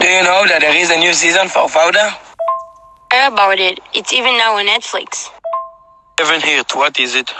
[0.00, 2.14] Do you know that there is a new season for Fauda?
[3.10, 3.80] Heard about it.
[3.92, 5.28] It's even now on Netflix.
[6.18, 6.66] Haven't heard.
[6.72, 7.30] What is it?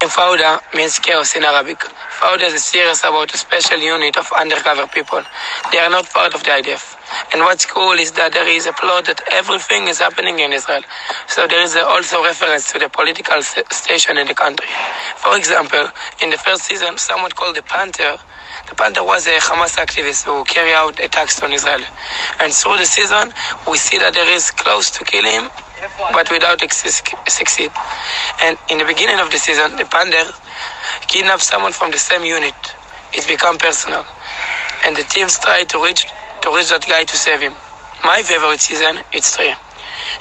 [0.00, 1.78] Fauda means chaos in Arabic.
[2.18, 5.22] Fauda is a series about a special unit of undercover people.
[5.72, 6.96] They are not part of the IDF.
[7.32, 10.82] And what's cool is that there is a plot that everything is happening in Israel.
[11.26, 14.68] So there is also reference to the political station in the country.
[15.16, 15.88] For example,
[16.22, 18.16] in the first season, someone called the Panther
[18.68, 21.84] the Panther was a Hamas activist who carried out attacks on Israel.
[22.40, 23.32] And through the season,
[23.68, 25.50] we see that there is close to kill him,
[26.12, 27.70] but without succeed.
[28.42, 30.32] And in the beginning of the season, the Panther
[31.06, 32.54] kidnapped someone from the same unit.
[33.12, 34.04] It's become personal.
[34.84, 36.06] And the teams try to reach
[36.42, 37.54] to reach that guy to save him.
[38.04, 39.54] My favorite season, it's three.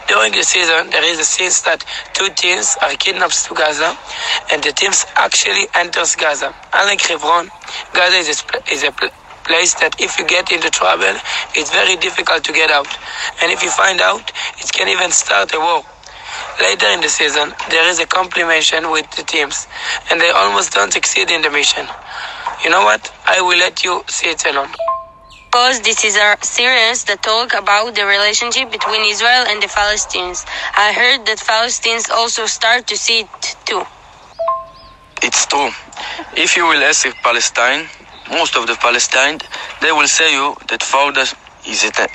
[0.07, 1.83] During the season, there is a scene that
[2.13, 3.97] two teams are kidnapped to Gaza,
[4.51, 6.55] and the teams actually enters Gaza.
[6.73, 7.51] Unlike Hebron,
[7.93, 8.91] Gaza is a, is a
[9.45, 11.15] place that if you get into trouble,
[11.55, 12.87] it's very difficult to get out.
[13.41, 15.83] And if you find out, it can even start a war.
[16.61, 19.67] Later in the season, there is a complementation with the teams,
[20.09, 21.85] and they almost don't succeed in the mission.
[22.63, 23.11] You know what?
[23.25, 24.73] I will let you see it alone
[25.53, 30.43] because this is a series that talk about the relationship between Israel and the Palestinians.
[30.75, 33.83] I heard that Palestinians also start to see it too.
[35.23, 35.69] It's true.
[36.35, 37.87] If you will ask Palestine,
[38.29, 39.39] most of the Palestine,
[39.81, 41.23] they will say you that Fauda
[41.67, 42.07] is it, uh,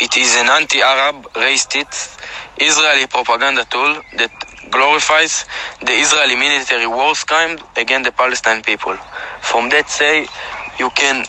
[0.00, 2.18] it is an anti-Arab racist
[2.60, 4.30] Israeli propaganda tool that
[4.70, 5.46] glorifies
[5.80, 8.96] the Israeli military war crime against the Palestine people.
[9.40, 10.26] From that say,
[10.78, 11.24] you can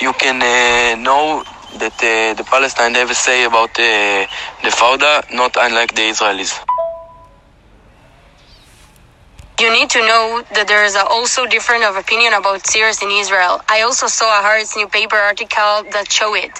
[0.00, 1.44] you can uh, know
[1.78, 4.26] that uh, the Palestine a say about uh,
[4.64, 6.75] the Fauda, not unlike the Israelis.
[9.60, 13.60] You need to know that there is also different of opinion about Syrians in Israel.
[13.68, 16.52] I also saw a Haaretz newspaper article that show it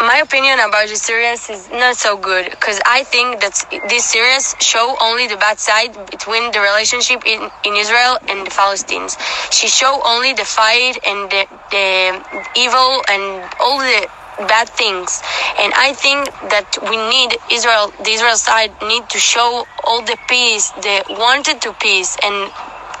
[0.00, 3.54] my opinion about the series is not so good because I think that
[3.88, 8.50] this series show only the bad side between the relationship in, in Israel and the
[8.50, 9.16] Palestinians.
[9.50, 14.08] She show only the fight and the, the evil and all the
[14.38, 15.22] bad things.
[15.58, 20.18] And I think that we need Israel, the Israel side need to show all the
[20.28, 22.16] peace, the wanted to peace.
[22.22, 22.52] And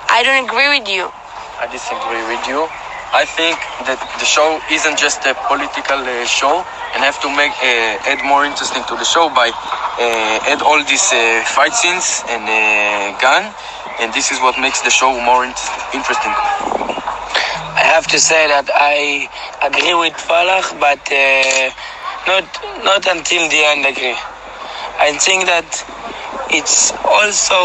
[0.08, 1.10] I don't agree with you.
[1.60, 2.68] I disagree with you.
[3.14, 3.56] I think
[3.88, 8.20] that the show isn't just a political uh, show and have to make uh, add
[8.26, 13.16] more interesting to the show by uh, add all these uh, fight scenes and uh,
[13.22, 13.54] gun
[14.00, 15.54] and this is what makes the show more in-
[15.94, 16.34] interesting.
[17.76, 19.28] I have to say that I
[19.62, 21.70] agree with Falach but uh,
[22.26, 22.46] not
[22.84, 24.16] not until the end agree.
[25.08, 25.68] I think that
[26.50, 27.60] it's also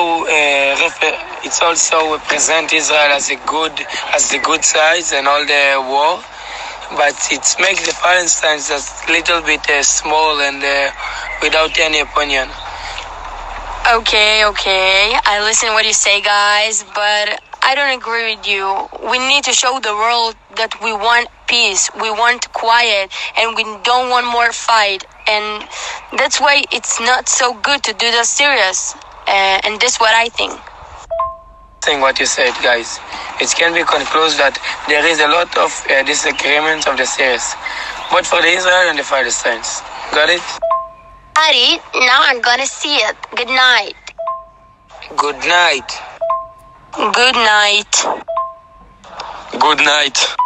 [0.83, 3.73] refer- it's also present Israel as a good
[4.13, 5.63] as the good side and all the
[5.93, 6.13] war,
[7.01, 8.79] but it makes the Palestinians a
[9.11, 10.91] little bit uh, small and uh,
[11.41, 12.49] without any opinion.
[13.91, 18.87] Okay, okay, I listen what you say, guys, but I don't agree with you.
[19.11, 23.63] We need to show the world that we want peace, we want quiet, and we
[23.83, 25.03] don't want more fight.
[25.27, 25.67] And
[26.17, 28.95] that's why it's not so good to do the serious.
[29.27, 30.55] Uh, and that's what I think
[31.83, 32.99] thing what you said, guys.
[33.41, 34.55] It can be concluded that
[34.87, 37.43] there is a lot of uh, disagreements of the series,
[38.11, 39.81] both for the Israel and the Palestinians.
[40.13, 40.80] Got it?
[41.41, 43.15] Now I'm gonna see it.
[43.35, 43.95] Good night.
[45.17, 45.91] Good night.
[46.93, 47.93] Good night.
[49.59, 50.40] Good night.